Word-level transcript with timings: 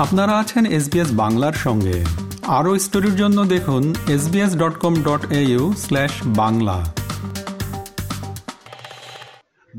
আপনারা 0.00 0.38
আছেন 0.38 0.66
এসবিএস 0.66 1.08
বাংলার 1.12 1.52
সঙ্গে। 1.52 2.04
আরও 2.46 2.78
স্টোরির 2.78 3.16
জন্য 3.16 3.44
দেখুন 3.44 3.94
SBS 4.08 4.56
dot 4.56 4.74
com 4.78 4.94
dot 5.02 5.32
slash 5.76 6.10
Bangla. 6.26 6.99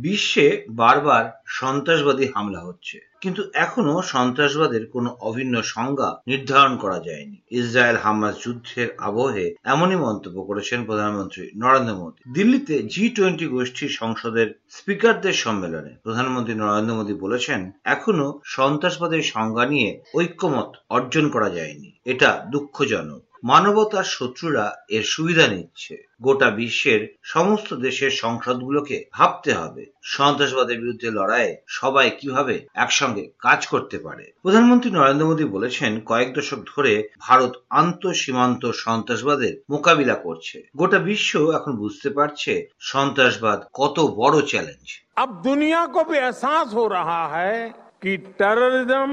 বিশ্বে 0.01 0.65
বারবার 0.69 1.41
সন্ত্রাসবাদী 1.45 2.25
হামলা 2.35 2.59
হচ্ছে। 2.59 2.97
কিন্তু 3.21 3.41
এখনও 3.53 4.01
সন্ত্রাসবাদের 4.01 4.85
কোনো 4.85 5.17
অভিন্ন 5.21 5.61
সংজ্ঞা 5.61 6.21
নির্ধারণ 6.27 6.77
করা 6.77 6.99
যায়নি। 6.99 7.37
ইসরায়েল 7.51 7.97
হামাস 7.97 8.35
যুদ্ধের 8.45 8.87
আবহে 8.97 9.55
এমনই 9.63 9.95
মন্তব্য 9.95 10.43
করেছেন 10.43 10.85
প্রধানমন্ত্রী 10.85 11.49
নরেন্দ্র 11.55 11.95
মোদী। 11.95 12.33
দিল্লিতে 12.33 12.83
জি 12.83 13.09
টোয়েন্টি 13.09 13.47
গোষ্ঠীর 13.47 13.89
সংসদের 13.89 14.47
স্পিকারদের 14.69 15.33
সম্মেলনে 15.33 15.95
প্রধানমন্ত্রী 16.03 16.53
নরেন্দ্র 16.53 16.95
মোদী 16.95 17.13
বলেছেন, 17.13 17.71
এখনও 17.83 18.27
সন্ত্রাসবাদের 18.43 19.23
সংজ্ঞা 19.23 19.65
নিয়ে 19.65 19.89
ঐক্যমত 20.15 20.71
অর্জন 20.89 21.29
করা 21.29 21.49
যায়নি। 21.49 21.89
এটা 22.05 22.29
দুঃখজনক। 22.51 23.21
মানবতার 23.44 24.06
শত্রুরা 24.16 24.66
এর 24.90 25.04
সুবিধা 25.04 25.46
নিচ্ছে 25.46 25.94
গোটা 26.20 26.48
বিশ্বের 26.58 27.00
সমস্ত 27.24 27.68
দেশের 27.78 28.12
সংসদগুলোকে 28.22 28.96
ভাবতে 29.12 29.50
হবে 29.52 29.82
সন্ত্রাসবাদের 30.14 30.76
বিরুদ্ধে 30.78 31.08
লড়াইয়ে 31.10 31.52
সবাই 31.70 32.08
কিভাবে 32.10 32.54
একসঙ্গে 32.74 33.24
কাজ 33.40 33.60
করতে 33.66 33.96
পারে 33.98 34.24
প্রধানমন্ত্রী 34.44 34.90
নরেন্দ্র 34.90 35.28
মোদী 35.28 35.44
বলেছেন 35.46 35.92
কয়েক 36.06 36.28
দশক 36.34 36.60
ধরে 36.72 36.92
ভারত 37.20 37.52
আন্ত 37.72 38.02
সীমান্ত 38.12 38.62
সন্ত্রাসবাদের 38.84 39.54
মোকাবিলা 39.70 40.16
করছে 40.16 40.56
গোটা 40.76 40.98
বিশ্ব 41.00 41.32
এখন 41.52 41.72
বুঝতে 41.76 42.08
পারছে 42.10 42.52
সন্ত্রাসবাদ 42.84 43.58
কত 43.74 43.96
বড় 44.16 44.36
চ্যালেঞ্জ 44.50 44.86
अब 45.16 45.30
दुनिया 45.42 45.80
को 45.86 46.00
भी 46.04 46.16
एहसास 46.18 46.66
हो 46.74 46.84
रहा 46.88 47.22
है 47.28 47.56
कि 48.02 48.12
टेररिज्म 48.38 49.10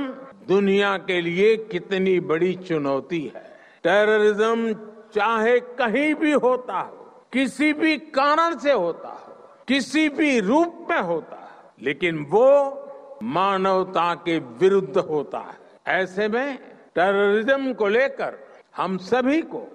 दुनिया 0.48 0.92
के 1.00 1.18
लिए 1.22 1.48
कितनी 1.68 2.16
बड़ी 2.22 2.54
चुनौती 2.62 3.22
है 3.28 3.47
टेररिज्म 3.84 4.74
चाहे 5.16 5.60
कहीं 5.80 6.14
भी 6.16 6.32
होता 6.44 6.80
हो 6.80 7.28
किसी 7.34 7.72
भी 7.74 7.98
कारण 8.14 8.58
से 8.60 8.72
होता 8.74 9.10
हो 9.10 9.36
किसी 9.68 10.08
भी 10.12 10.40
रूप 10.42 10.88
में 10.90 11.00
होता 11.02 11.38
है 11.38 11.86
लेकिन 11.86 12.26
वो 12.30 12.50
मानवता 13.36 14.14
के 14.26 14.38
विरुद्ध 14.60 14.98
होता 15.00 15.40
है 15.42 15.94
ऐसे 15.94 16.28
में 16.28 16.58
टेररिज्म 16.96 17.74
को 17.74 17.88
लेकर 17.90 18.38
हम 18.76 18.98
सभी 19.04 19.42
को 19.54 19.68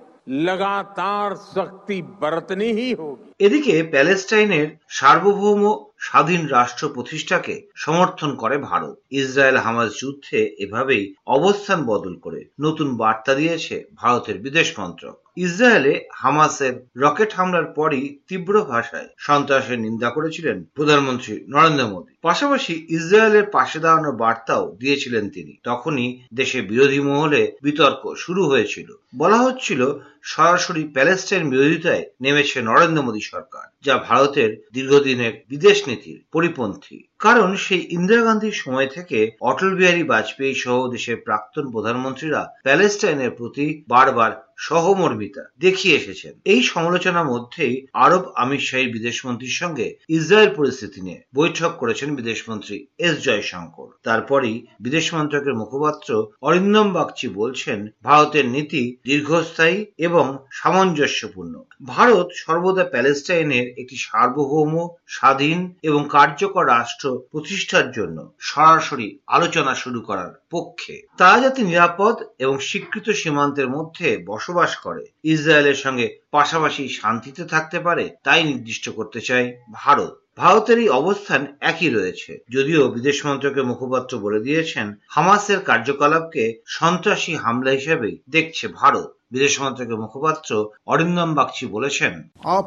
लगातार 0.42 1.34
सख्ती 1.46 2.00
बरतनी 2.20 2.70
ही 2.72 2.90
होगी 2.92 3.26
এদিকে 3.44 3.74
প্যালেস্টাইনের 3.92 4.68
সার্বভৌম 4.90 5.62
স্বাধীন 6.03 6.47
রাষ্ট্র 6.47 6.89
প্রতিষ্ঠাকে 6.89 7.67
সমর্থন 7.75 8.35
করে 8.35 8.57
ভারত। 8.57 8.95
ইসরায়েল 9.11 9.57
হামাস 9.57 9.89
যুদ্ধে 9.99 10.39
এভাবেই 10.59 11.13
অবস্থান 11.25 11.83
বদল 11.83 12.15
করে 12.15 12.45
নতুন 12.61 12.97
বার্তা 12.97 13.35
দিয়েছে 13.35 13.83
ভারতের 13.95 14.37
বিদেশ 14.37 14.79
মন্ত্রক। 14.79 15.15
ইসরায়েলে 15.37 16.05
হামাসের 16.13 16.73
রকেট 16.95 17.33
হামলার 17.33 17.65
পরই 17.65 18.17
তীব্র 18.27 18.65
ভাষায় 18.65 19.09
সন্ত্রাসের 19.17 19.79
নিন্দা 19.79 20.09
করেছিলেন 20.09 20.65
প্রধানমন্ত্রী 20.75 21.45
নরেন্দ্র 21.47 21.87
মোদী। 21.87 22.13
পাশাপাশি 22.21 22.85
ইসরায়েলের 22.89 23.47
পাশে 23.49 23.79
দাঁড়ানোর 23.79 24.15
বার্তাও 24.15 24.75
দিয়েছিলেন 24.79 25.29
তিনি। 25.29 25.53
তখনই 25.63 26.21
দেশে 26.33 26.61
বিরোধী 26.61 26.99
মহলে 26.99 27.41
বিতর্ক 27.61 28.13
শুরু 28.15 28.41
হয়েছিল। 28.47 28.89
বলা 29.17 29.37
হচ্ছিল, 29.37 29.81
সরাসরি 30.23 30.83
প্যালেস্টাইন 30.93 31.49
বিরোধিতায় 31.49 32.03
নেমেছে 32.21 32.61
নরেন্দ্র 32.61 33.01
মোদী 33.01 33.21
সরকার, 33.21 33.65
যা 33.85 33.95
ভারতের 33.97 34.49
দীর্ঘদিনের 34.73 35.33
বিদেশ 35.49 35.77
নীতির 35.93 36.19
পরিপন্থী। 36.31 36.97
কারণ 37.19 37.49
সেই 37.55 37.83
ইন্দিরা 37.89 38.23
গান্ধীর 38.23 38.55
সময় 38.55 38.87
থেকে 38.87 39.19
অটল 39.41 39.71
বিহারী 39.75 40.03
বাজপেয়ী 40.03 40.53
সহ 40.53 40.77
দেশের 40.87 41.17
প্রাক্তন 41.25 41.65
প্রধানমন্ত্রীরা 41.71 42.41
প্যালেস্টাইনের 42.63 43.31
প্রতি 43.31 43.65
বারবার 43.87 44.31
সহমর্মিতা 44.67 45.43
দেখিয়ে 45.59 45.97
এসেছেন। 45.97 46.33
এই 46.53 46.61
সমালোচনার 46.63 47.31
মধ্যেই 47.33 47.75
আরব 48.05 48.23
আমির 48.35 48.63
শাহী 48.69 48.87
বিদেশমন্ত্রীর 48.95 49.59
সঙ্গে 49.61 49.87
ইসরায়েল 50.09 50.51
পরিস্থিতি 50.55 50.99
নিয়ে 51.01 51.19
বৈঠক 51.35 51.71
করেছেন 51.77 52.09
বিদেশমন্ত্রী 52.15 52.75
এস 52.97 53.15
জয়শঙ্কর। 53.25 53.87
তারপরই 54.03 54.55
বিদেশ 54.79 55.05
মন্ত্রকের 55.13 55.55
মুখপাত্র 55.55 56.09
অরিন্দম 56.41 56.87
বাগচি 56.93 57.27
বলছেন, 57.41 57.79
ভারতের 58.03 58.45
নীতি 58.45 58.83
দীর্ঘস্থায়ী 59.05 59.77
এবং 59.97 60.25
সামঞ্জস্যপূর্ণ। 60.51 61.53
ভারত 61.85 62.27
সর্বদা 62.35 62.83
প্যালেস্টাইনের 62.83 63.65
একটি 63.81 63.95
সার্বভৌম, 63.97 64.73
স্বাধীন 65.07 65.59
এবং 65.83 66.01
কার্যকর 66.09 66.63
রাষ্ট্র 66.67 67.05
প্রতিষ্ঠার 67.31 67.87
জন্য 67.91 68.17
সরাসরি 68.39 69.07
আলোচনা 69.27 69.73
শুরু 69.75 69.99
করার 70.01 70.31
পক্ষে। 70.55 70.95
তারা 71.21 71.37
যাতে 71.43 71.61
নিরাপদ 71.71 72.15
এবং 72.43 72.55
স্বীকৃত 72.69 73.07
সীমান্তের 73.21 73.67
মধ্যে 73.75 74.07
বসবাস 74.31 74.71
করে 74.85 75.03
ইসরায়েলের 75.33 75.77
সঙ্গে 75.85 76.07
পাশাপাশি 76.35 76.83
শান্তিতে 76.99 77.43
থাকতে 77.53 77.77
পারে 77.87 78.05
তাই 78.25 78.41
নির্দিষ্ট 78.43 78.85
করতে 78.97 79.19
চায় 79.27 79.47
ভারত। 79.81 80.13
ভারতের 80.37 80.77
এই 80.83 80.89
অবস্থান 81.01 81.41
একই 81.71 81.89
রয়েছে। 81.89 82.31
যদিও 82.55 82.81
বিদেশ 82.95 83.17
মন্ত্রকের 83.25 83.65
মুখপাত্র 83.71 84.13
বলে 84.25 84.39
দিয়েছেন 84.47 84.87
হামাসের 85.15 85.59
কার্যকলাপকে 85.69 86.43
সন্ত্রাসী 86.77 87.33
হামলা 87.43 87.71
হিসেবে 87.79 88.09
দেখছে 88.35 88.65
ভারত। 88.81 89.07
বিদেশ 89.33 89.53
মন্ত্রকের 89.61 90.01
মুখপাত্র 90.03 90.49
অরিন্দম 90.93 91.29
বাগচি 91.39 91.65
বলেছেন 91.75 92.13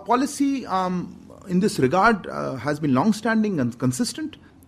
policy 0.07 0.51
in 1.55 1.59
this 1.65 1.77
regard 1.87 2.19
uh, 2.27 2.55
has 2.67 2.77
been 2.85 2.95
long 3.01 3.11
standing 3.21 3.55
and. 3.63 3.73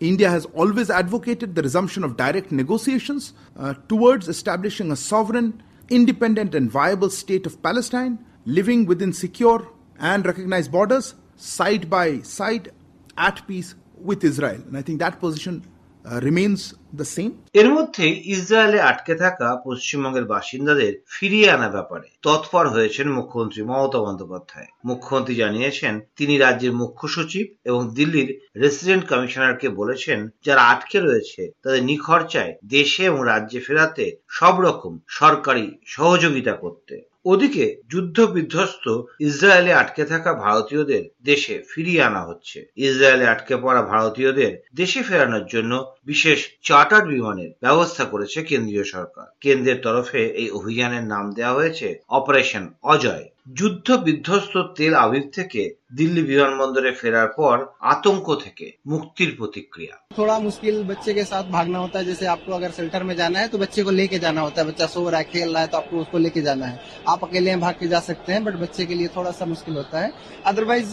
India 0.00 0.31
has 0.31 0.44
always 0.47 0.91
advocated 0.91 1.54
the 1.54 1.62
resumption 1.62 2.04
of 2.04 2.16
direct 2.16 2.53
negotiations 2.53 3.32
uh, 3.56 3.75
towards 3.88 4.28
establishing 4.28 4.92
a 4.92 4.97
sovereign, 4.97 5.60
independent, 5.88 6.54
and 6.54 6.70
viable 6.70 7.10
state 7.10 7.47
of 7.47 7.60
Palestine, 7.62 8.19
living 8.44 8.87
within 8.87 9.12
secure 9.12 9.69
and 9.98 10.25
recognized 10.25 10.70
borders, 10.70 11.14
side 11.37 11.91
by 11.91 12.20
side, 12.20 12.70
at 13.16 13.47
peace 13.48 13.75
with 13.97 14.22
Israel. 14.22 14.62
And 14.66 14.76
I 14.76 14.82
think 14.82 15.00
that 15.00 15.19
position 15.19 15.64
remains 16.12 16.74
the 16.92 17.04
same. 17.04 17.32
এর 17.54 17.69
মধ্যে 17.70 18.06
ইসরায়েলে 18.36 18.78
আটকে 18.80 19.14
থাকা 19.14 19.48
পশ্চিমবঙ্গের 19.64 20.24
বাসিন্দাদের 20.24 20.92
ফিরিয়ে 21.06 21.50
আনা 21.50 21.69
ব্যাপারে 21.69 22.08
তৎপর 22.22 22.69
হয়েছেন 22.69 23.06
মুখ্যমন্ত্রী 23.08 23.62
মমতা 23.62 23.98
বন্দ্যোপাধ্যায় 23.98 24.69
মুখ্যমন্ত্রী 24.84 25.34
জানিয়েছেন, 25.34 26.00
তিনি 26.16 26.38
রাজ্যের 26.38 26.72
মুখ্য 26.72 27.08
সচিব 27.08 27.46
এবং 27.64 27.80
দিল্লির 27.94 28.30
রেসিডেন্ট 28.56 29.04
কমিশনারকে 29.08 29.69
বলেছেন, 29.69 30.19
যারা 30.44 30.62
আটকে 30.62 30.98
রয়েছে, 31.00 31.42
তাদের 31.62 31.82
নিখরচায় 31.84 32.52
দেশে 32.64 33.02
এবং 33.04 33.20
রাজ্যে 33.25 33.60
ফেরাতে 33.60 34.06
সব 34.28 34.60
রকম 34.60 34.98
সরকারি 35.08 35.66
সহযোগিতা 35.86 36.52
করতে 36.52 36.94
ওদিকে 37.28 37.65
যুদ্ধ 37.91 38.16
বিধ্বস্ত 38.27 38.84
ইসরায়েলে 39.21 39.72
আটকে 39.72 40.05
থাকা 40.05 40.31
ভারতীয়দের 40.34 41.05
দেশে 41.22 41.55
ফিরিয়ে 41.71 42.03
আনা 42.03 42.22
হচ্ছে। 42.25 42.59
ইসরায়েলে 42.77 43.27
আটকে 43.27 43.55
পড়া 43.56 43.83
ভারতীয়দের 43.83 44.53
দেশে 44.75 45.00
ফেরানোর 45.03 45.44
জন্য 45.47 45.72
বিশেষ 46.06 46.38
চার্টার 46.62 47.03
বিমানের 47.06 47.50
ব্যবস্থা 47.61 48.05
করেছে 48.05 48.38
কেন্দ্রীয় 48.43 48.84
সরকার। 48.84 49.27
কেন্দ্রের 49.41 49.78
তরফে 49.83 50.22
এই 50.41 50.49
অভিযানের 50.50 51.05
নাম 51.05 51.25
দেওয়া 51.33 51.55
হয়েছে 51.55 51.88
অপারেশন 52.09 52.65
অজয়। 52.84 53.27
যুদ্ধ 53.57 53.88
বিধ্বস্ত 54.06 54.53
তেল 54.78 54.94
আবিব 55.03 55.25
থেকে 55.38 55.62
দিল্লি 55.97 56.22
বিমানবন্দরে 56.24 56.91
ফেরার 57.00 57.29
পর 57.38 57.56
আতঙ্ক 57.94 58.28
থেকে 58.44 58.66
মুক্তির 58.91 59.31
প্রতিক্রিয়া 59.40 59.96
थोड़ा 60.13 60.35
मुश्किल 60.40 60.75
बच्चे 60.84 61.12
के 61.13 61.24
साथ 61.24 61.46
भागना 61.50 61.79
होता 61.79 61.96
है 62.00 62.06
जैसे 62.06 62.25
आपको 62.28 62.51
अगर 62.53 62.72
शेल्टर 62.72 63.03
में 63.03 63.16
जाना 63.16 63.38
है 63.40 63.47
तो 63.47 63.57
बच्चे 63.57 63.81
को 63.84 63.91
लेके 63.91 64.18
जाना 64.19 64.41
होता 64.41 64.57
है 64.62 64.66
बच्चा 64.68 64.85
सो 64.85 65.00
रहा 65.06 65.19
है 65.19 65.25
खेल 65.25 65.50
रहा 65.53 65.62
है 65.62 65.68
तो 65.68 65.78
आपको 65.78 65.96
उसको 66.00 66.18
लेके 66.18 66.41
जाना 66.41 66.66
है 66.66 66.75
आप 67.07 67.19
अकेले 67.24 67.56
भाग 67.57 67.75
के 67.75 67.88
जा 67.88 68.00
सकते 68.01 68.29
हैं 68.34 68.41
बट 68.44 68.56
बच्चे 68.56 68.84
के 68.85 68.96
लिए 68.96 69.07
थोड़ा 69.16 69.31
सा 69.31 69.46
मुश्किल 69.46 69.75
होता 69.75 69.97
है 70.00 70.09
अदरवाइज 70.46 70.90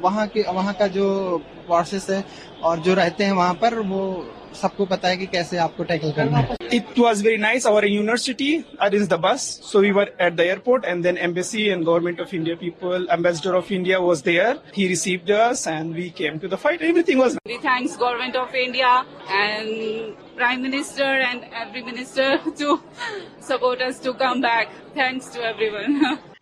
वहाँ 0.00 0.26
के 0.28 0.42
वहाँ 0.50 0.74
का 0.74 0.86
जो 0.88 1.06
प्रोसेस 1.66 2.06
है 2.10 2.20
और 2.62 2.78
जो 2.80 2.94
रहते 2.94 3.24
हैं 3.24 3.32
वहाँ 3.32 3.54
पर 3.54 3.78
वो 3.84 4.02
सबको 4.60 4.84
पता 4.86 5.08
है 5.08 5.16
कि 5.16 5.26
कैसे 5.26 5.56
आपको 5.58 5.84
टैकल 5.84 6.12
करना 6.18 6.38
है 6.38 6.56
It 6.72 6.98
was 6.98 7.20
very 7.20 7.36
nice. 7.36 7.66
Our 7.66 7.84
university 7.84 8.64
arranged 8.80 9.10
the 9.10 9.18
bus. 9.18 9.42
So 9.62 9.80
we 9.80 9.92
were 9.92 10.08
at 10.18 10.38
the 10.38 10.44
airport 10.44 10.86
and 10.86 11.04
then 11.04 11.18
embassy 11.18 11.64
and 11.68 11.84
government 11.84 12.18
of 12.18 12.32
India 12.32 12.56
people, 12.56 13.10
ambassador 13.10 13.54
of 13.56 13.70
India 13.70 14.00
was 14.00 14.22
there. 14.22 14.54
He 14.72 14.88
received 14.88 15.30
us 15.30 15.66
and 15.66 15.94
we 15.94 16.06
came 16.12 16.40
to 16.40 16.48
the 16.48 16.56
fight. 16.56 16.80
Everything 16.82 17.18
was 17.18 17.36
We 17.46 17.58
thanks 17.58 17.96
government 17.98 18.36
of 18.36 18.54
India 18.56 18.92
and 19.42 20.16
Prime 20.36 20.62
Minister 20.62 21.04
and 21.04 21.44
every 21.54 21.82
minister 21.82 22.28
to 22.62 22.80
support 23.42 23.82
us 23.82 24.00
to 24.00 24.14
come 24.14 24.40
back. 24.40 24.66
Thanks 24.94 25.28
to 25.34 25.38
everyone. 25.44 25.92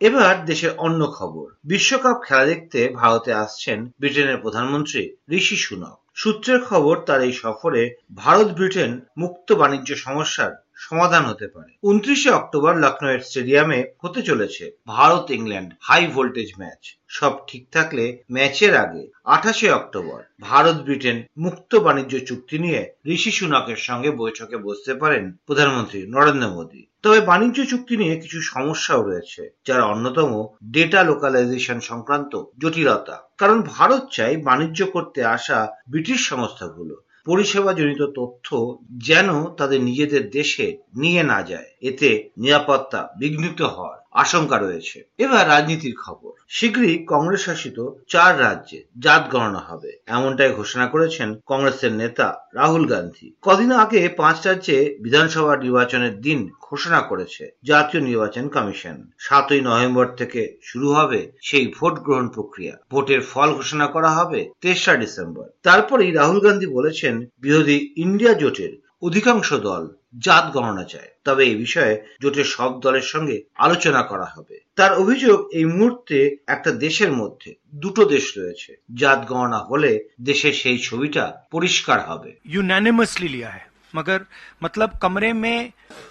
এবার 0.07 0.35
দেশের 0.51 0.71
অন্য 0.85 1.01
খবর 1.17 1.45
বিশ্বকাপ 1.71 2.17
খেলা 2.27 2.45
দেখতে 2.51 2.79
ভারতে 3.01 3.31
আসছেন 3.43 3.79
ব্রিটেনের 4.01 4.39
প্রধানমন্ত্রী 4.45 5.01
ঋষি 5.39 5.57
সুনক 5.65 5.97
সূত্রের 6.16 6.60
খবর 6.64 6.94
তার 7.06 7.20
এই 7.22 7.34
সফরে 7.34 7.82
ভারত 8.14 8.48
ব্রিটেন 8.52 8.90
মুক্ত 9.16 9.48
বাণিজ্য 9.52 9.90
সমস্যার 9.96 10.52
সমাধান 10.76 11.24
হতে 11.24 11.46
পারে। 11.48 11.72
উনত্রিশে 11.82 12.30
অক্টোবর 12.30 12.76
লখনৌয়ের 12.76 13.20
স্টেডিয়ামে 13.20 13.92
হতে 14.02 14.22
চলেছে 14.22 14.70
Bharat 14.86 15.30
England 15.30 15.70
high 15.80 16.06
voltage 16.06 16.52
match 16.58 16.96
সব 17.08 17.32
ঠিক 17.46 17.70
থাকলে 17.72 18.22
ম্যাচের 18.32 18.76
আগে 18.76 19.08
আঠাশে 19.24 19.70
অক্টোবর 19.70 20.22
ভারত 20.40 20.76
ব্রিটেন 20.76 21.22
মুক্ত 21.38 21.76
বাণিজ্য 21.76 22.26
চুক্তি 22.26 22.58
নিয়ে 22.58 22.94
ঋষি 23.06 23.30
সুনাকের 23.30 23.76
সঙ্গে 23.76 24.10
বৈঠকে 24.10 24.56
বসতে 24.56 24.94
পারেন 24.94 25.32
প্রধানমন্ত্রী 25.46 26.06
নরেন্দ্র 26.06 26.48
মোদী। 26.48 26.86
তবে 27.02 27.20
বাণিজ্য 27.20 27.64
চুক্তি 27.64 27.96
নিয়ে 27.96 28.20
কিছু 28.20 28.40
সমস্যাও 28.42 29.02
রয়েছে, 29.02 29.56
যার 29.66 29.80
অন্যতম 29.80 30.48
ডেটা 30.72 31.04
লোকালাইজেশন 31.04 31.80
সংক্রান্ত 31.80 32.42
জটিলতা। 32.58 33.28
কারণ 33.38 33.62
ভারত 33.62 34.02
চাই 34.12 34.36
বাণিজ্য 34.36 34.86
করতে 34.86 35.24
আসা 35.24 35.68
ব্রিটিশ 35.90 36.28
সংস্থাগুলো। 36.28 37.05
পরিষেবাজনিত 37.26 38.02
তথ্য 38.14 38.76
যেন 38.98 39.28
তাদের 39.44 39.80
নিজেদের 39.82 40.30
দেশে 40.30 40.66
নিয়ে 40.96 41.22
না 41.22 41.42
যায়। 41.42 41.70
এতে 41.80 42.30
নিরাপত্তা 42.38 43.00
বিঘ্নিত 43.18 43.62
হওয়ার 43.62 44.05
আশঙ্কা 44.22 44.56
রয়েছে। 44.58 44.98
এবার 45.18 45.42
রাজনীতির 45.48 45.96
খবর। 46.04 46.32
শীঘ্রই 46.48 46.94
কংগ্রেস 47.08 47.42
শাসিত 47.44 47.78
চার 48.08 48.32
রাজ্যে 48.40 48.78
জাত 48.98 49.22
গণনা 49.32 49.62
হবে, 49.68 49.90
এমনটাই 50.06 50.52
ঘোষণা 50.52 50.86
করেছেন 50.86 51.28
কংগ্রেসের 51.46 51.92
নেতা 51.92 52.26
রাহুল 52.54 52.84
গান্ধী। 52.86 53.26
কদিন 53.42 53.70
আগে 53.72 54.00
পাঁচ 54.20 54.38
রাজ্যে 54.46 54.76
বিধানসভা 55.02 55.54
নির্বাচনের 55.56 56.14
দিন 56.20 56.40
ঘোষণা 56.62 57.00
করেছে 57.00 57.42
জাতীয় 57.64 58.00
নির্বাচন 58.02 58.44
কমিশন। 58.48 58.96
সাতই 59.18 59.60
নভেম্বর 59.60 60.06
থেকে 60.20 60.42
শুরু 60.62 60.88
হবে 60.92 61.20
সেই 61.42 61.66
ভোট 61.76 61.94
গ্রহণ 61.98 62.26
প্রক্রিয়া। 62.28 62.74
ভোটের 62.90 63.20
ফল 63.30 63.48
ঘোষণা 63.52 63.86
করা 63.86 64.10
হবে 64.10 64.40
তেসরা 64.60 64.94
ডিসেম্বর। 64.96 65.46
তারপরেই 65.62 66.12
রাহুল 66.12 66.38
গান্ধী 66.40 66.66
বলেছেন, 66.66 67.14
বিরোধী 67.38 67.78
ইন্ডিয়া 67.96 68.34
জোটের 68.34 68.72
অধিকাংশ 69.02 69.48
দল 69.68 69.82
জাত 70.17 70.45
গণনা 70.53 70.85
চায় 70.85 71.11
তবে 71.25 71.43
এই 71.45 71.55
বিষয়ে 71.55 71.93
জোটের 72.21 72.47
সব 72.55 72.71
দলের 72.81 73.05
সঙ্গে 73.13 73.37
আলোচনা 73.57 74.01
করা 74.01 74.27
হবে 74.35 74.55
তার 74.77 74.91
অভিযোগ 74.93 75.37
এই 75.53 75.65
মুহূর্তে 75.71 76.17
একটা 76.47 76.71
দেশের 76.85 77.11
মধ্যে 77.11 77.49
দুটো 77.75 78.01
দেশ 78.05 78.25
রয়েছে 78.37 78.71
জাত 78.93 79.19
গণনা 79.29 79.59
হলে 79.69 79.91
দেশের 80.21 80.53
সেই 80.61 80.77
ছবিটা 80.87 81.23
পরিষ্কার 81.51 81.99
হবে 82.09 82.31
यूनानिमसली 82.55 83.27
लिया 83.27 83.49
है 83.49 83.63
मगर 83.93 84.19
मतलब 84.61 84.89
कमरे 85.01 85.31
में 85.35 85.57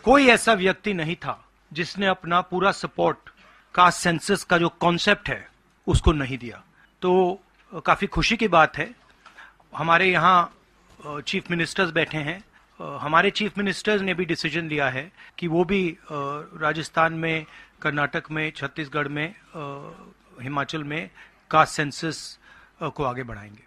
कोई 0.05 0.23
ऐसा 0.29 0.53
व्यक्ति 0.55 0.93
नहीं 0.95 1.17
था 1.17 1.35
जिसने 1.71 2.07
अपना 2.07 2.41
पूरा 2.43 2.71
सपोर्ट 2.75 3.19
कास्ट 3.75 3.99
सेंसस 4.01 4.41
का 4.45 4.57
जो 4.59 4.69
कॉन्सेप्ट 4.81 5.29
है 5.29 5.43
उसको 5.87 6.11
नहीं 6.13 6.39
दिया 6.39 6.59
तो 7.03 7.11
काफी 7.83 8.07
खुशी 8.09 8.37
की 8.37 8.49
बात 8.51 8.79
है 8.79 8.89
हमारे 9.75 10.07
यहाँ 10.09 10.39
चीफ 11.23 11.51
मिनिस्टर्स 11.51 11.91
बैठे 11.93 12.19
हैं 12.21 12.43
हमारे 12.81 13.31
चीफ 13.31 13.59
मिनिस्टर्स 13.59 14.03
ने 14.03 14.15
भी 14.15 14.25
डिसीजन 14.25 14.69
लिया 14.69 14.89
है 14.89 15.11
कि 15.39 15.47
वो 15.49 15.65
भी 15.65 15.83
राजस्थान 16.07 17.13
में 17.15 17.47
कर्नाटक 17.83 18.31
में 18.31 18.51
छत्तीसगढ़ 18.57 19.09
में 19.09 19.35
हिमाचल 20.43 20.85
में 20.85 21.11
कास्ट 21.51 21.75
सेंसस 21.75 22.39
को 22.83 23.05
आगे 23.05 23.23
बढ़ाएंगे 23.23 23.65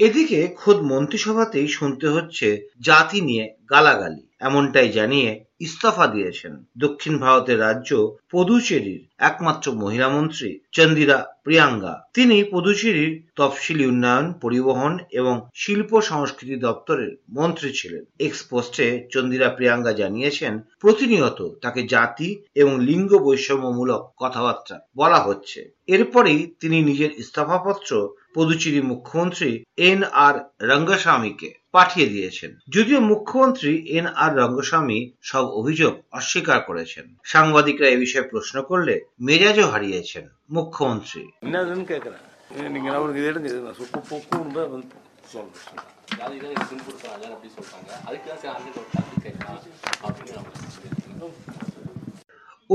এদিকে 0.00 0.40
খোদ 0.56 0.78
মন্ত্রিসভাতেই 0.82 1.68
শুনতে 1.68 2.06
হচ্ছে 2.06 2.48
জাতি 2.80 3.18
নিয়ে 3.20 3.44
গালাগালি 3.70 4.24
এমনটাই 4.40 4.88
জানিয়ে 4.92 5.30
ইস্তফা 5.63 6.07
দিয়েছেন। 6.07 6.53
দক্ষিণ 6.77 7.17
ভারতের 7.17 7.59
রাজ্য 7.59 7.91
পদুচেরির 8.31 9.01
একমাত্র 9.17 9.65
মহিলা 9.71 10.09
মন্ত্রী 10.09 10.59
চন্দিরা 10.71 11.17
প্রিয়াঙ্গা। 11.43 11.93
তিনি 12.13 12.43
পদুচেরির 12.51 13.13
তফসিলি 13.35 13.85
উন্নয়ন, 13.85 14.33
পরিবহন 14.33 14.99
এবং 15.11 15.35
শিল্প 15.53 15.91
সংস্কৃতি 16.01 16.55
দপ্তরের 16.55 17.11
মন্ত্রী 17.29 17.69
ছিলেন। 17.73 18.03
এক্স 18.19 18.43
পোস্টে 18.43 19.07
চন্দিরা 19.11 19.49
প্রিয়াঙ্গা 19.49 19.91
জানিয়েছেন, 19.91 20.53
প্রতিনিয়ত 20.79 21.39
তাকে 21.61 21.81
জাতি 21.87 22.29
এবং 22.55 22.73
লিঙ্গ 22.79 23.11
বৈষম্যমূলক 23.17 24.01
কথাবার্তা 24.17 24.75
বলা 24.95 25.19
হচ্ছে। 25.19 25.59
এরপরেই 25.87 26.41
তিনি 26.59 26.81
নিজের 26.81 27.11
ইস্তফাপত্র 27.17 27.91
পদুচেরি 28.35 28.81
মুখ্যমন্ত্রী 28.81 29.49
এন 29.77 29.99
আর 30.03 30.35
রঙ্গস্বামীকে 30.61 31.62
পাঠিয়ে 31.73 32.07
দিয়েছেন। 32.07 32.51
যদিও 32.69 32.99
মুখ্যমন্ত্রী 33.11 33.71
এন 33.97 34.05
আর 34.23 34.31
রঙ্গস্বামী 34.35 34.99
সব 35.21 35.45
অভিযোগ 35.61 35.93
অস্বীকার 36.11 36.59
করেছেন। 36.61 37.05
সাংবাদিকরা 37.23 37.87
এ 37.89 37.97
বিষয়ে 37.97 38.29
প্রশ্ন 38.29 38.55
করলে 38.61 38.93
মেজাজও 39.19 39.67
হারিয়েছেন 39.67 40.25
মুখ্যমন্ত্রী। 40.51 41.21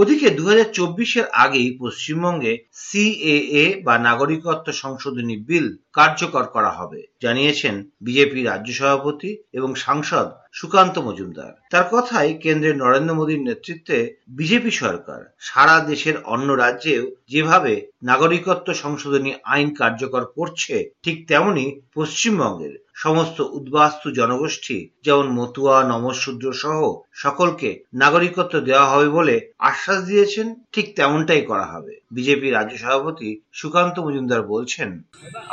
ওদিকে 0.01 0.29
দু 0.39 0.45
চব্বিশের 0.73 1.27
আগেই 1.45 1.71
পশ্চিমবঙ্গে 1.83 2.53
সিএএ 2.83 3.65
বা 3.87 3.95
নাগরিকত্ব 4.09 4.69
সংশোধনী 4.83 5.35
বিল 5.49 5.67
কার্যকর 5.93 6.45
করা 6.55 6.73
হবে, 6.79 7.01
জানিয়েছেন 7.23 7.75
বিজেপি 8.07 8.41
রাজ্য 8.43 8.71
সভাপতি 8.79 9.31
এবং 9.53 9.71
সাংসদ 9.87 10.27
সুকান্ত 10.53 10.97
মজুমদার। 10.99 11.53
তার 11.73 11.85
কথাই 11.93 12.31
কেন্দ্রের 12.45 12.77
নরেন্দ্র 12.77 13.19
মোদীর 13.19 13.41
নেতৃত্বে 13.49 13.99
বিজেপি 14.39 14.73
সরকার। 14.83 15.21
সারা 15.41 15.77
দেশের 15.91 16.17
অন্য 16.35 16.49
রাজ্যেও 16.55 17.05
যেভাবে 17.33 17.73
নাগরিকত্ব 18.03 18.69
সংশোধনী 18.75 19.31
আইন 19.45 19.69
কার্যকর 19.81 20.23
করছে, 20.37 20.75
ঠিক 21.05 21.17
তেমনি 21.31 21.65
পশ্চিমবঙ্গের। 21.95 22.75
সমস্ত 23.05 23.39
উদ্বাস্তু 23.59 24.09
জনগোষ্ঠী, 24.21 24.77
যেমন 25.07 25.27
মতুয়া, 25.39 25.77
নমশূদ্র 25.91 26.47
সহ 26.63 26.79
সকলকে 27.25 27.71
নাগরিকত্ব 28.03 28.55
দেওয়া 28.69 28.87
হবে 28.93 29.09
বলে 29.19 29.37
আশ্বাস 29.71 29.99
দিয়েছেন, 30.11 30.47
ঠিক 30.75 30.87
তেমনটাই 30.99 31.43
করা 31.51 31.67
হবে। 31.73 31.93
বিজেপি 32.17 32.49
রাজ্য 32.51 32.75
সভাপতি 32.83 33.29
সুকান্ত 33.59 33.97
মজুমদার 34.07 34.43
বলছেন, 34.55 34.89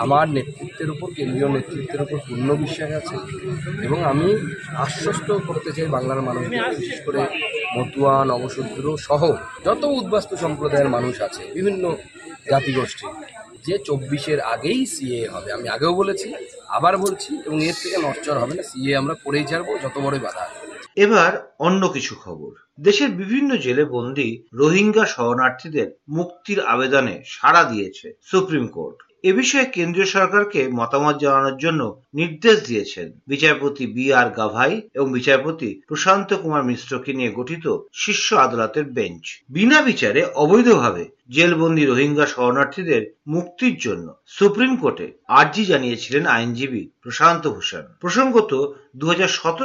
আমার 0.03 0.25
নেতৃত্বের 0.35 0.89
উপর, 0.93 1.07
কেন্দ্রীয় 1.17 1.49
নেতৃত্বের 1.55 2.01
উপর 2.05 2.17
পূর্ণ 2.27 2.49
বিশ্বাস 2.63 2.91
আছে 2.99 3.15
এবং 3.85 3.99
আমি 4.11 4.27
আশ্বস্ত 4.85 5.27
করতে 5.47 5.69
চাই 5.75 5.87
বাংলার 5.95 6.21
মানুষকে 6.27 6.57
বিশেষ 6.81 6.99
করে 7.05 7.19
মতুয়া 7.75 8.13
নবশূদ্র 8.31 8.85
সহ 9.07 9.21
যত 9.65 9.81
উদ্বাস্তু 9.99 10.35
সম্প্রদায়ের 10.43 10.89
মানুষ 10.95 11.15
আছে, 11.27 11.41
বিভিন্ন 11.57 11.83
জাতিগোষ্ঠী। 12.51 13.05
যে 13.67 13.75
চব্বিশের 13.87 14.39
আগেই 14.53 14.81
সিএ 14.85 15.21
হবে। 15.33 15.49
আমি 15.51 15.67
আগেও 15.69 15.93
বলেছি, 15.95 16.29
আবার 16.67 16.93
বলছি 16.97 17.31
এবং 17.47 17.57
এর 17.63 17.75
থেকে 17.83 17.97
নশ্চর 17.97 18.35
হবে 18.41 18.53
না। 18.57 18.63
সিএ 18.69 18.93
আমরা 19.01 19.15
করেই 19.23 19.45
ছাড়বো, 19.49 19.71
যত 19.83 19.95
বড় 20.05 20.17
বাধা 20.19 20.45
এবার 20.95 21.31
অন্য 21.59 21.81
কিছু 21.87 22.13
খবর। 22.23 22.51
দেশের 22.79 23.11
বিভিন্ন 23.11 23.49
জেলে 23.55 23.83
বন্দী 23.85 24.29
রোহিঙ্গা 24.53 25.05
শরণার্থীদের 25.05 25.87
মুক্তির 26.09 26.59
আবেদনে 26.73 27.15
সাড়া 27.25 27.63
দিয়েছে 27.63 28.07
সুপ্রিম 28.21 28.65
কোর্ট। 28.67 28.97
এ 29.23 29.31
বিষয়ে 29.33 29.67
কেন্দ্রীয় 29.75 30.09
সরকারকে 30.15 30.61
মতামত 30.69 31.15
জানানোর 31.19 31.57
জন্য 31.57 31.81
নির্দেশ 32.13 32.57
দিয়েছেন 32.67 33.07
বিচারপতি 33.27 33.83
বি 33.87 34.05
আর 34.13 34.27
গাভাই 34.29 34.73
এবং 34.93 35.07
বিচারপতি 35.11 35.69
প্রশান্ত 35.87 36.29
কুমার 36.33 36.63
মিশ্রকে 36.63 37.11
নিয়ে 37.13 37.31
গঠিত 37.31 37.65
শীর্ষ 37.93 38.27
আদালতের 38.45 38.85
বেঞ্চ। 38.97 39.25
বিনা 39.49 39.79
বিচারে 39.81 40.21
অবৈধভাবে 40.35 41.03
জেলবন্দি 41.29 41.85
রোহিঙ্গা 41.85 42.25
শরণার্থীদের 42.25 43.15
মুক্তির 43.27 43.77
জন্য 43.77 44.13
সুপ্রিম 44.27 44.75
কোর্টে 44.75 45.11
আর্জি 45.27 45.65
জানিয়েছিলেন 45.65 46.25
আইনজীবী 46.25 46.89
প্রশান্ত 47.01 47.47
ভূষণ। 47.47 47.85
প্রসঙ্গত 47.99 48.73
দু 48.95 49.07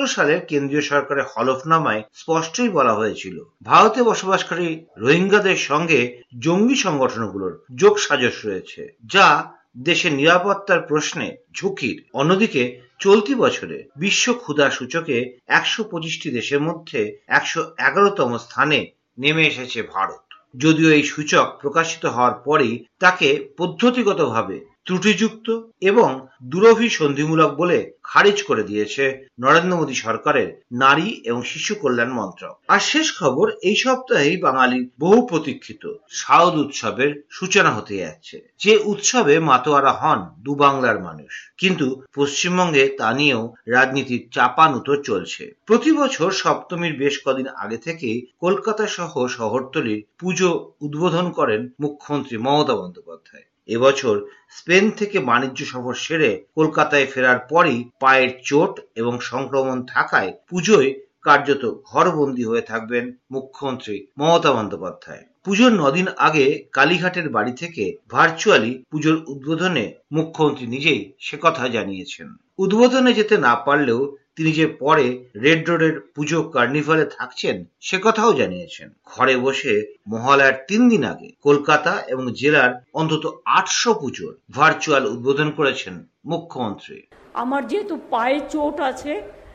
সালের 0.06 0.46
কেন্দ্রীয় 0.46 0.82
সরকারের 0.82 1.24
হলফনামায় 1.36 2.02
স্পষ্টই 2.14 2.68
বলা 2.68 2.94
হয়েছিল, 2.94 3.44
ভারতে 3.62 4.02
বসবাসকারী 4.02 4.84
রোহিঙ্গাদের 4.96 5.56
সঙ্গে 5.56 6.22
জঙ্গি 6.40 6.74
সংগঠনগুলোর 6.74 7.64
যোগ 7.74 7.98
সাজস 7.98 8.44
রয়েছে, 8.44 8.96
যা 9.04 9.52
দেশের 9.78 10.12
নিরাপত্তার 10.12 10.80
প্রশ্নে 10.80 11.36
ঝুঁকির। 11.54 12.04
অন্যদিকে, 12.12 12.80
চলতি 12.98 13.34
বছরে 13.34 13.84
বিশ্ব 13.96 14.32
ক্ষুধা 14.32 14.70
সূচকে 14.70 15.38
একশো 15.46 15.84
পঁচিশটি 15.84 16.30
দেশের 16.30 16.60
মধ্যে 16.60 17.18
একশো 17.28 17.60
এগারোতম 17.78 18.38
স্থানে 18.38 18.86
নেমে 19.18 19.46
এসেছে 19.46 19.82
ভারত। 19.82 20.29
যদিও 20.54 20.88
এই 20.90 21.04
সূচক 21.04 21.46
প্রকাশিত 21.60 22.04
হওয়ার 22.06 22.34
পরেই 22.44 22.74
তাকে 22.98 23.28
পদ্ধতিগতভাবে 23.56 24.56
ত্রুটিযুক্ত 24.86 25.60
এবং 25.80 26.26
দুরভিসন্ধিমূলক 26.42 27.54
বলে 27.54 27.92
খারিজ 28.02 28.42
করে 28.42 28.62
দিয়েছে 28.62 29.26
নরেন্দ্র 29.40 29.76
মোদী 29.76 29.94
সরকারের 29.94 30.62
নারী 30.72 31.08
এবং 31.24 31.42
শিশু 31.42 31.74
কল্যাণ 31.74 32.10
মন্ত্রক। 32.12 32.54
আর 32.68 32.80
শেষ 32.80 33.18
খবর, 33.18 33.50
এই 33.62 33.76
সপ্তাহেই 33.76 34.36
বাঙালির 34.36 34.88
বহু 34.98 35.26
প্রতীক্ষিত 35.26 35.94
শারদ 36.10 36.54
উৎসবের 36.58 37.22
সূচনা 37.30 37.70
হতে 37.70 37.96
যাচ্ছে, 37.96 38.48
যে 38.58 38.78
উৎসবে 38.84 39.38
মাতোয়ারা 39.38 39.92
হন 39.92 40.20
দু 40.38 40.54
বাংলার 40.54 41.02
মানুষ। 41.02 41.52
কিন্তু 41.58 42.02
পশ্চিমবঙ্গে 42.14 42.88
তা 42.98 43.12
নিয়েও 43.14 43.54
রাজনীতির 43.66 44.28
চাপানুতো 44.32 44.96
চলছে। 45.02 45.54
প্রতি 45.66 45.92
বছর 45.92 46.30
সপ্তমীর 46.30 46.98
বেশ 46.98 47.20
কদিন 47.24 47.46
আগে 47.46 47.76
থেকে 47.76 48.26
কলকাতা 48.40 48.86
সহ 48.86 49.26
শহরতলির 49.26 50.04
পুজো 50.18 50.74
উদ্বোধন 50.80 51.30
করেন 51.30 51.68
মুখ্যমন্ত্রী 51.80 52.36
মমতা 52.38 52.74
বন্দ্যোপাধ্যায়। 52.74 53.49
এবছর 53.68 54.14
স্পেন 54.48 54.90
থেকে 54.90 55.18
বাণিজ্য 55.20 55.64
সফর 55.64 55.94
সেরে 55.94 56.44
কলকাতায় 56.54 57.06
ফেরার 57.06 57.38
পরই 57.48 57.90
পায়ের 58.00 58.30
চোট 58.44 58.80
এবং 58.94 59.20
সংক্রমণ 59.20 59.86
থাকায় 59.86 60.32
পুজোয় 60.48 60.94
কার্যত 61.22 61.74
ঘরবন্দী 61.84 62.44
হয়ে 62.44 62.60
থাকবেন 62.60 63.04
মুখ্যমন্ত্রী 63.30 64.06
মমতা 64.18 64.52
বন্দ্যোপাধ্যায়। 64.52 65.24
পুজোর 65.44 65.72
নদিন 65.72 66.08
আগে 66.18 66.64
কালীঘাটের 66.72 67.28
বাড়ি 67.28 67.52
থেকে 67.52 67.96
ভার্চুয়ালি 68.10 68.84
পুজোর 68.90 69.16
উদ্বোধনে 69.26 69.94
মুখ্যমন্ত্রী 70.12 70.66
নিজেই 70.66 71.12
সে 71.18 71.36
কথা 71.40 71.68
জানিয়েছেন। 71.68 72.28
উদ্বোধনে 72.58 73.12
যেতে 73.12 73.38
না 73.38 73.56
পারলেও 73.56 74.16
তিনি 74.36 74.50
যে 74.52 74.66
পরে 74.82 75.06
রেড 75.36 75.60
রোডের 75.68 75.94
পুজো 76.14 76.38
কার্নিভালে 76.42 77.04
থাকছেন, 77.16 77.64
সে 77.80 77.96
কথাও 78.02 78.32
জানিয়েছেন। 78.32 78.88
ঘরে 79.04 79.34
বসে 79.36 79.74
মহালয়ার 80.08 80.56
তিন 80.68 80.82
দিন 80.88 81.02
আগে 81.04 81.28
কলকাতা 81.42 81.92
এবং 82.08 82.24
জেলার 82.32 82.72
অন্তত 82.94 83.24
আটশো 83.44 83.90
পুজোর 83.94 84.32
ভার্চুয়াল 84.54 85.04
উদ্বোধন 85.06 85.48
করেছেন 85.50 85.94
মুখ্যমন্ত্রী। 86.24 86.98
আমার 87.34 87.62
যেহেতু 87.68 87.94
পায়ে 88.10 88.38
চোট 88.50 88.76
আছে, 88.80 89.12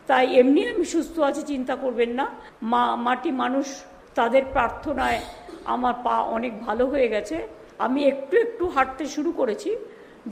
তাই 0.08 0.26
এমনি 0.40 0.62
আমি 0.70 0.86
সুস্থ 0.86 1.16
আছি, 1.20 1.42
চিন্তা 1.44 1.76
করবেন 1.76 2.12
না। 2.20 2.26
মা, 2.72 2.84
মাটি 2.96 3.32
মানুষ, 3.44 3.68
তাদের 4.16 4.44
প্রার্থনায় 4.54 5.22
আমার 5.66 5.94
পা 6.06 6.16
অনেক 6.38 6.54
ভালো 6.60 6.84
হয়ে 6.88 7.08
গেছে। 7.08 7.38
আমি 7.86 8.00
একটু 8.12 8.36
একটু 8.38 8.64
হাঁটতে 8.68 9.04
শুরু 9.06 9.32
করেছি 9.32 9.70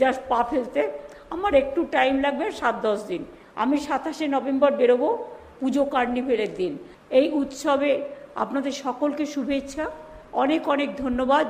জাস্ট 0.01 0.21
পা 0.29 0.39
ফেলতে। 0.51 0.81
আমার 1.29 1.53
একটু 1.61 1.79
টাইম 1.91 2.13
লাগবে 2.25 2.45
সাত 2.51 2.75
দশ 2.87 2.99
দিন। 3.11 3.23
আমি 3.55 3.77
সাতাশে 3.77 4.27
নভেম্বর 4.27 4.71
বেরোবো 4.71 5.27
পুজো 5.59 5.85
কার্নিভেলের 5.85 6.53
দিন। 6.53 6.77
এই 7.09 7.31
উৎসবে 7.31 8.03
আপনাদের 8.35 8.71
সকলকে 8.71 9.25
শুভেচ্ছা, 9.25 9.91
অনেক 10.33 10.67
অনেক 10.67 10.95
ধন্যবাদ। 10.97 11.47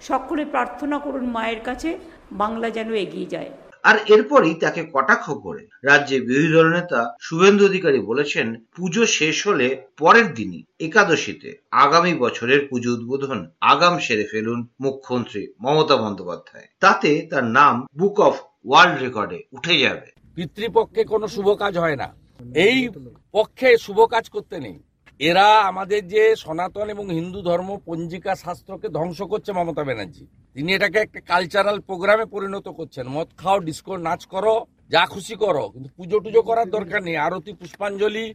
সকলে 0.00 0.44
প্রার্থনা 0.44 0.98
করুন 0.98 1.24
মায়ের 1.24 1.60
কাছে, 1.60 1.98
বাংলা 2.32 2.70
যেন 2.70 2.92
এগিয়ে 2.92 3.26
যায়। 3.26 3.50
আর 3.84 3.96
এরপরই 4.06 4.54
তাকে 4.54 4.84
কটাক্ষ 4.92 5.30
করে 5.30 5.66
রাজ্যে 5.82 6.20
বিরোধী 6.20 6.52
দলনেতা 6.52 7.16
শুভেন্দু 7.20 7.66
অধিকারী 7.66 8.00
বলেছেন, 8.00 8.64
পুজো 8.76 9.06
শেষ 9.06 9.46
হলে 9.46 9.82
পরের 9.98 10.34
দিনই, 10.34 10.64
একাদশীতে, 10.80 11.56
আগামী 11.70 12.14
বছরের 12.14 12.68
পুজো 12.70 12.92
উদ্বোধন। 12.92 13.50
আগাম 13.60 13.98
সেরে 13.98 14.26
ফেলুন 14.30 14.66
মুখ্যমন্ত্রী 14.80 15.46
মমতা 15.60 15.96
বন্দ্যোপাধ্যায়। 15.96 16.66
তাতে 16.80 17.26
তার 17.30 17.44
নাম 17.44 17.86
বুক 17.98 18.20
অফ 18.20 18.40
ওয়ার্ল্ড 18.66 19.02
রেকর্ডে 19.02 19.42
উঠে 19.52 19.78
যাবে। 19.78 20.11
পিতৃপক্ষে 20.34 21.04
কোনো 21.04 21.26
শুভ 21.28 21.48
কাজ 21.54 21.78
হয় 21.78 21.96
না। 21.96 22.08
এই 22.54 22.88
পক্ষে 23.32 23.78
শুভ 23.78 23.98
কাজ 24.04 24.28
করতে 24.28 24.56
নেই। 24.60 24.78
এরা 25.18 25.46
আমাদের 25.60 26.08
যে 26.08 26.22
সনাতন 26.36 26.90
এবং 26.90 27.04
হিন্দু 27.10 27.42
ধর্ম 27.42 27.78
পঞ্জিকা 27.84 28.34
শাস্ত্রকে 28.34 28.88
ধ্বংস 28.88 29.22
করছে 29.22 29.52
মমতা 29.52 29.84
ব্যানার্জি। 29.84 30.26
তিনি 30.54 30.74
এটাকে 30.74 30.98
একটা 30.98 31.20
কালচারাল 31.20 31.80
প্রোগ্রামে 31.80 32.24
পরিণত 32.24 32.68
করছেন। 32.68 33.08
মদ 33.08 33.28
খাও 33.36 33.58
ডিসকো 33.60 33.96
নাচ 33.96 34.26
করো, 34.26 34.66
যা 34.88 35.06
খুশি 35.06 35.34
করো। 35.34 35.68
কিন্তু 35.68 35.88
পুজো 35.96 36.18
টুজো 36.20 36.42
করার 36.42 36.70
দরকার 36.70 37.02
নেই। 37.02 37.16
আরতি, 37.16 37.52
পুষ্পাঞ্জলি 37.52 38.34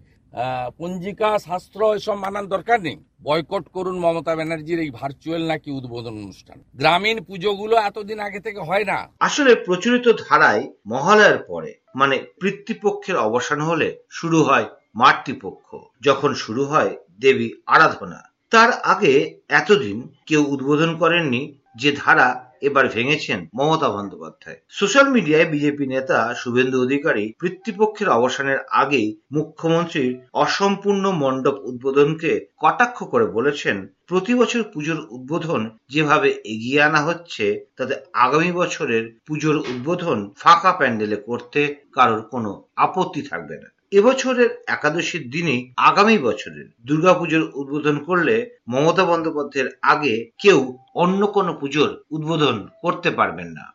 পঞ্জিকা, 0.78 1.40
শাস্ত্র, 1.40 1.94
এসব 1.94 2.16
মানার 2.16 2.48
দরকার 2.48 2.82
নেই। 2.82 2.98
বয়কট 3.24 3.68
করুন 3.68 4.00
মমতা 4.00 4.36
ব্যানার্জির 4.36 4.80
এই 4.80 4.90
ভার্চুয়াল 4.90 5.48
নাকি 5.48 5.72
উদ্বোধন 5.72 6.14
অনুষ্ঠান। 6.14 6.64
গ্রামীণ 6.76 7.24
পুজোগুলো 7.24 7.76
এতদিন 7.76 8.20
আগে 8.20 8.40
থেকে 8.40 8.60
হয় 8.60 8.84
না। 8.84 9.08
আসলে 9.20 9.56
প্রচলিত 9.56 10.08
ধারায় 10.30 10.72
মহালয়ার 10.86 11.38
পরে 11.38 11.74
মানে 11.96 12.26
পিতৃপক্ষের 12.42 13.18
অবসান 13.18 13.62
হলে 13.62 13.98
শুরু 14.10 14.44
হয় 14.44 14.66
মাতৃপক্ষ। 14.96 15.76
যখন 16.02 16.34
শুরু 16.34 16.66
হয় 16.66 16.96
দেবী 17.20 17.50
আরাধনা। 17.66 18.30
তার 18.50 18.72
আগে 18.72 19.40
এতদিন 19.50 20.08
কেউ 20.26 20.44
উদ্বোধন 20.44 20.96
করেননি 20.96 21.60
যে 21.76 21.92
ধারা 21.92 22.47
এবার 22.62 22.88
ভেঙেছেন 22.88 23.48
মমতা 23.54 23.90
বন্দ্যোপাধ্যায়। 23.90 24.60
সোশ্যাল 24.70 25.10
মিডিয়ায় 25.10 25.46
বিজেপি 25.46 25.88
নেতা 25.88 26.36
শুভেন্দু 26.36 26.82
অধিকারী 26.82 27.34
পিতৃপক্ষের 27.42 28.10
অবসানের 28.10 28.60
আগেই 28.72 29.20
মুখ্যমন্ত্রীর 29.32 30.20
অসম্পূর্ণ 30.34 31.12
মণ্ডপ 31.12 31.56
উদ্বোধনকে 31.64 32.48
কটাক্ষ 32.58 33.04
করে 33.04 33.26
বলেছেন 33.26 33.88
প্রতি 34.08 34.34
বছর 34.36 34.64
পুজোর 34.74 35.08
উদ্বোধন 35.10 35.70
যেভাবে 35.90 36.30
এগিয়ে 36.46 36.82
আনা 36.82 37.02
হচ্ছে, 37.02 37.66
তাতে 37.78 37.96
আগামী 38.14 38.52
বছরের 38.52 39.20
পুজোর 39.26 39.56
উদ্বোধন 39.56 40.32
ফাঁকা 40.38 40.72
প্যান্ডেলে 40.72 41.16
করতে 41.16 41.76
কারোর 41.92 42.22
কোনো 42.22 42.68
আপত্তি 42.76 43.22
থাকবে 43.22 43.58
না। 43.58 43.77
এবছরের 43.92 44.50
একাদশীর 44.68 45.30
দিনে 45.30 45.74
আগামী 45.78 46.18
বছরের 46.18 46.74
দুর্গাপুজোর 46.86 47.52
উদ্বোধন 47.56 48.00
করলে 48.00 48.60
মমতা 48.68 49.06
বন্দ্যোপাধ্যায়ের 49.06 49.70
আগে 49.82 50.32
কেউ 50.42 50.78
অন্য 50.96 51.28
কোনো 51.28 51.54
পুজোর 51.54 52.04
উদ্বোধন 52.12 52.68
করতে 52.82 53.12
পারবেন 53.12 53.48
না। 53.48 53.74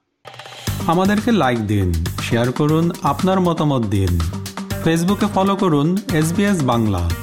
আমাদেরকে 0.86 1.32
লাইক 1.32 1.58
দিন 1.58 1.92
শেয়ার 2.22 2.52
করুন, 2.52 2.90
আপনার 3.02 3.40
মতামত 3.40 3.82
দিন। 3.86 4.18
ফেসবুকে 4.84 5.26
ফলো 5.34 5.56
করুন 5.56 5.96
এস 6.12 6.62
বাংলা 6.62 7.21